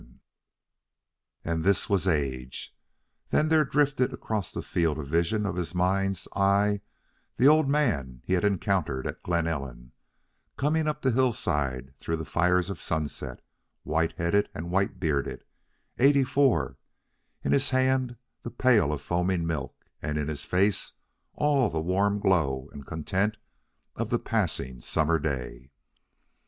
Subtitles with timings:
[1.45, 2.75] And this was age.
[3.29, 6.81] Then there drifted across the field of vision of his mind's eye
[7.37, 9.91] the old man he had encountered at Glen Ellen,
[10.57, 13.41] corning up the hillside through the fires of sunset,
[13.83, 15.43] white headed and white bearded,
[15.99, 16.79] eighty four,
[17.43, 20.93] in his hand the pail of foaming milk and in his face
[21.35, 23.37] all the warm glow and content
[23.95, 25.69] of the passing summer day.